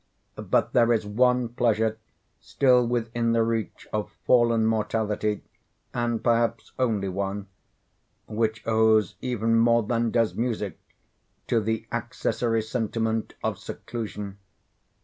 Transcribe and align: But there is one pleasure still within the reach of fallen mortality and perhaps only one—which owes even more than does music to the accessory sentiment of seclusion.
But 0.35 0.73
there 0.73 0.91
is 0.91 1.05
one 1.05 1.49
pleasure 1.49 1.99
still 2.39 2.87
within 2.87 3.33
the 3.33 3.43
reach 3.43 3.87
of 3.93 4.11
fallen 4.25 4.65
mortality 4.65 5.43
and 5.93 6.23
perhaps 6.23 6.71
only 6.79 7.07
one—which 7.07 8.65
owes 8.65 9.13
even 9.21 9.55
more 9.59 9.83
than 9.83 10.09
does 10.09 10.33
music 10.33 10.79
to 11.45 11.61
the 11.61 11.85
accessory 11.91 12.63
sentiment 12.63 13.35
of 13.43 13.59
seclusion. 13.59 14.39